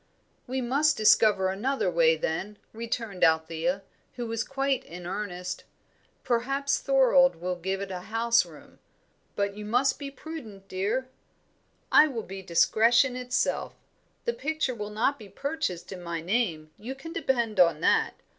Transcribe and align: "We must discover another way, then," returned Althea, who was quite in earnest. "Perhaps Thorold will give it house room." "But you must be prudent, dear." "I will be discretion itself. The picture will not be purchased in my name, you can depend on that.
"We 0.47 0.61
must 0.61 0.97
discover 0.97 1.49
another 1.49 1.87
way, 1.91 2.15
then," 2.15 2.57
returned 2.73 3.23
Althea, 3.23 3.83
who 4.13 4.25
was 4.25 4.43
quite 4.43 4.83
in 4.83 5.05
earnest. 5.05 5.63
"Perhaps 6.23 6.79
Thorold 6.79 7.35
will 7.35 7.55
give 7.55 7.81
it 7.81 7.91
house 7.91 8.43
room." 8.43 8.79
"But 9.35 9.55
you 9.55 9.63
must 9.63 9.99
be 9.99 10.09
prudent, 10.09 10.67
dear." 10.67 11.07
"I 11.91 12.07
will 12.07 12.23
be 12.23 12.41
discretion 12.41 13.15
itself. 13.15 13.75
The 14.25 14.33
picture 14.33 14.73
will 14.73 14.89
not 14.89 15.19
be 15.19 15.29
purchased 15.29 15.91
in 15.91 16.01
my 16.01 16.19
name, 16.19 16.71
you 16.79 16.95
can 16.95 17.13
depend 17.13 17.59
on 17.59 17.81
that. 17.81 18.15